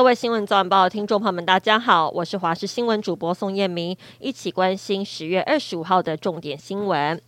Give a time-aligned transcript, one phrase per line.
[0.00, 7.20] 各位新闻早晚报听众朋友们，大家好，我是华视新闻主播宋燕明，一起关心十月二十五号的重点新闻。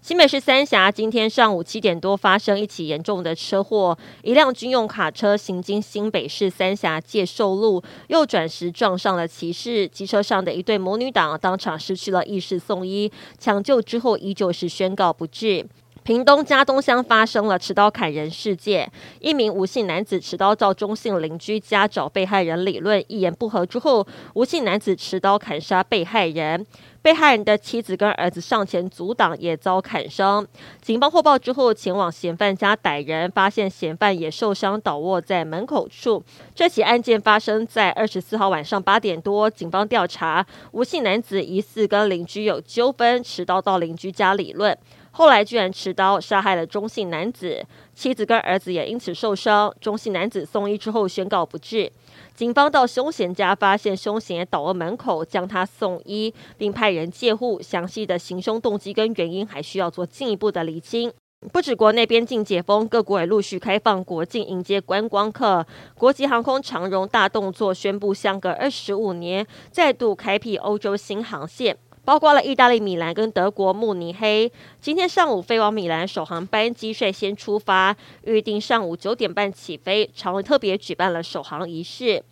[0.00, 15.64] 新北市三峡今天上午七点多发生一起严重的车祸，一辆军用卡车行经新北市三峡介寿路，右转时撞上了骑士，机车上的一对母女档当场失去了意识，送医抢救之后依旧是宣告不治。
[16.04, 26.66] 屏东家东乡发生了持刀砍人事件，一名吴姓男子持刀到中姓邻居家找被害人理论，一言不合之后，吴姓男子持刀砍杀被害人，
[27.02, 30.44] 被害人的妻子跟儿子上前阻挡，也遭砍伤。
[30.80, 36.20] 警方获报之后前往嫌犯家逮人，发现嫌犯也受伤倒卧在门口处。
[36.52, 44.76] 这起案件发生在二十四号晚上八点多，警方调查吴姓男子疑似跟邻居有纠纷，持刀到邻居家理论。
[45.12, 49.72] 后来居然持刀杀害了中姓男子，妻子跟儿子也因此受伤。
[49.78, 51.92] 中姓男子送医之后宣告不治。
[52.34, 57.60] 警方到凶嫌家发现凶嫌倒卧门口，将他送医，并派人戒护。
[57.60, 61.12] 详细的行凶动机跟原因还需要做进一步的厘清。
[61.52, 65.66] 不止国内边境解封，各国也陆续开放国境迎接观光客。
[65.94, 71.76] 国际航空长荣大动作宣布，相隔二十五年再度开辟欧洲新航线。
[72.04, 74.50] 包括了意大利米兰跟德国慕尼黑，
[74.80, 80.10] 今天上午飞往米兰首航班机率先出发，预定上午九点半起飞。
[80.14, 82.24] 长荣特别举办了首航仪式。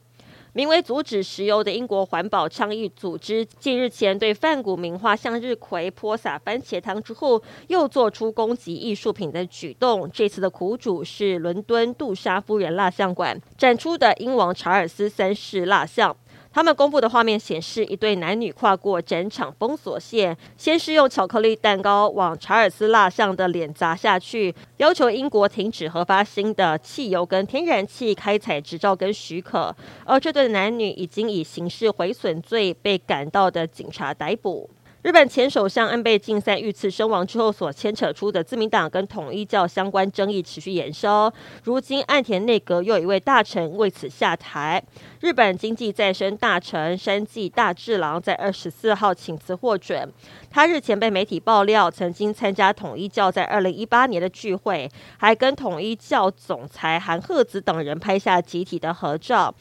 [0.52, 10.10] 名为“阻止石油”的英国环保倡议组织，近日前对梵谷名画向日葵泼洒番茄汤之后，又做出攻击艺术品的举动。
[10.10, 16.16] 这次的苦主是伦敦杜莎夫人蜡像馆展出的英王查尔斯三世蜡像。
[16.52, 29.74] 他们公布的画面显示，一对男女跨过整场封锁线，先是用巧克力蛋糕往查尔斯蜡像的脸砸下去，要求英国停止核发新的汽油跟天然气开采执照跟许可。
[30.04, 34.68] 而这对男女已经以刑事毁损罪被赶到的警察逮捕。
[35.02, 41.32] 日本前首相安倍晋三遇刺身亡之后，所牵扯出的自民党跟统一教相关争议持续延烧。
[41.64, 44.82] 如今岸田内阁又一位大臣为此下台。
[45.20, 50.12] 日本经济再生大臣山际大治郎在二十四号请辞获准。
[50.50, 59.54] 他日前被媒体爆料，曾经参加统一教在二零一八年的聚会，还跟统一教总裁韩鹤子等人拍下集体的合照。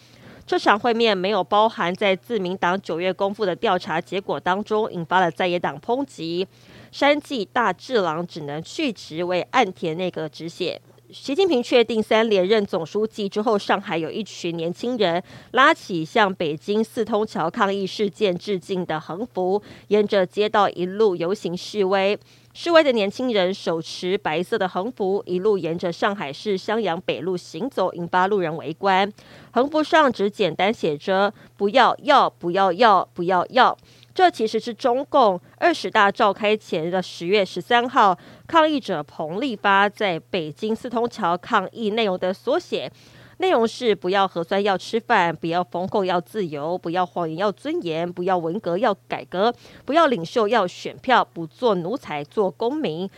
[0.50, 6.48] 这场会面没有包含在自民党九月公布的调查结果当中，引发了在野党抨击。
[6.92, 10.82] 山际大志郎只能续职为岸田内阁止血。
[11.12, 15.22] 习近平确定三连任总书记之后，上海有一群年轻人
[15.52, 22.18] 拉起向北京四通桥抗议事件致敬的横幅，沿着街道一路游行示威。
[22.62, 29.10] 示威的年轻人手持白色的横幅，一路沿着上海市襄阳北路行走，引发路人围观。
[29.52, 33.78] 横幅上只简单写着“不要要不要要不要要”，
[34.14, 42.92] 这其实是中共二十大召开前的十月十三号，抗议者彭立发在北京四通桥抗议内容的缩写。
[43.40, 49.54] 内容是不要核酸要吃饭，不要封控要自由，不要谎言要尊严，不要文革要改革，
[49.86, 53.10] 不要领袖要选票，不做奴才做公民。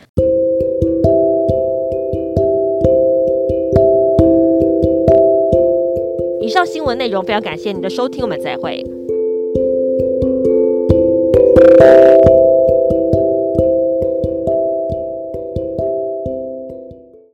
[6.40, 8.84] 以上新闻内容非常感谢您的收听，我们再会。